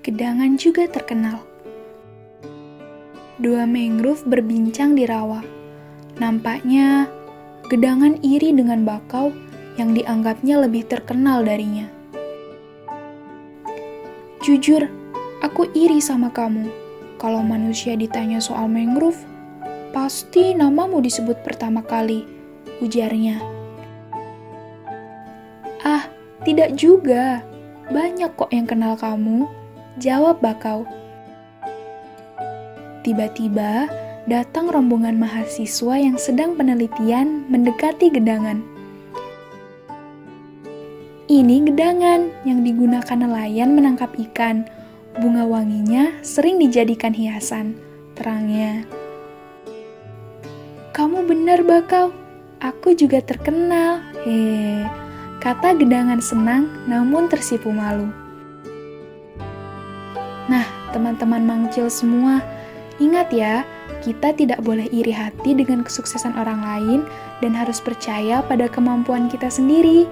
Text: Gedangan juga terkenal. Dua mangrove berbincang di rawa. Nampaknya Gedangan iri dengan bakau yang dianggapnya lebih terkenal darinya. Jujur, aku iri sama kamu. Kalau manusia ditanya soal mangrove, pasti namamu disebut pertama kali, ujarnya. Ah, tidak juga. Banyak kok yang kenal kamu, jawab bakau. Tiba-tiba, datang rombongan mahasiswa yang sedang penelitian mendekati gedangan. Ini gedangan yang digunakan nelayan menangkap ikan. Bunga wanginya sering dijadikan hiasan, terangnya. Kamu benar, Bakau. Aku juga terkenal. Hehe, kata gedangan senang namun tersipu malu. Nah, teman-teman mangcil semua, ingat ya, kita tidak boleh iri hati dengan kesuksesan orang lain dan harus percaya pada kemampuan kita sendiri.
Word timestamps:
Gedangan 0.00 0.56
juga 0.56 0.88
terkenal. 0.88 1.44
Dua 3.36 3.68
mangrove 3.68 4.24
berbincang 4.24 4.96
di 4.96 5.04
rawa. 5.04 5.44
Nampaknya 6.20 7.08
Gedangan 7.70 8.18
iri 8.26 8.50
dengan 8.50 8.82
bakau 8.82 9.30
yang 9.78 9.94
dianggapnya 9.94 10.58
lebih 10.58 10.90
terkenal 10.90 11.46
darinya. 11.46 11.86
Jujur, 14.42 14.90
aku 15.38 15.70
iri 15.70 16.02
sama 16.02 16.34
kamu. 16.34 16.66
Kalau 17.22 17.46
manusia 17.46 17.94
ditanya 17.94 18.42
soal 18.42 18.66
mangrove, 18.66 19.22
pasti 19.94 20.50
namamu 20.50 20.98
disebut 20.98 21.46
pertama 21.46 21.86
kali, 21.86 22.26
ujarnya. 22.82 23.38
Ah, 25.86 26.10
tidak 26.42 26.74
juga. 26.74 27.46
Banyak 27.86 28.34
kok 28.34 28.50
yang 28.50 28.66
kenal 28.66 28.98
kamu, 28.98 29.46
jawab 30.00 30.40
bakau. 30.40 30.88
Tiba-tiba, 33.04 33.86
datang 34.24 34.72
rombongan 34.72 35.20
mahasiswa 35.20 35.94
yang 36.00 36.16
sedang 36.16 36.56
penelitian 36.56 37.44
mendekati 37.52 38.08
gedangan. 38.08 38.64
Ini 41.30 41.62
gedangan 41.68 42.32
yang 42.48 42.64
digunakan 42.66 43.14
nelayan 43.14 43.76
menangkap 43.76 44.10
ikan. 44.18 44.66
Bunga 45.20 45.44
wanginya 45.44 46.16
sering 46.24 46.56
dijadikan 46.58 47.12
hiasan, 47.14 47.76
terangnya. 48.16 48.82
Kamu 50.96 51.28
benar, 51.28 51.62
Bakau. 51.62 52.10
Aku 52.60 52.92
juga 52.92 53.24
terkenal. 53.24 54.04
Hehe, 54.26 54.84
kata 55.40 55.72
gedangan 55.78 56.20
senang 56.20 56.68
namun 56.84 57.30
tersipu 57.30 57.72
malu. 57.72 58.19
Nah, 60.46 60.64
teman-teman 60.94 61.44
mangcil 61.44 61.90
semua, 61.90 62.40
ingat 63.02 63.28
ya, 63.34 63.66
kita 64.00 64.32
tidak 64.32 64.62
boleh 64.64 64.88
iri 64.88 65.12
hati 65.12 65.52
dengan 65.52 65.84
kesuksesan 65.84 66.38
orang 66.38 66.64
lain 66.64 67.00
dan 67.44 67.52
harus 67.52 67.82
percaya 67.82 68.40
pada 68.46 68.70
kemampuan 68.70 69.28
kita 69.28 69.52
sendiri. 69.52 70.08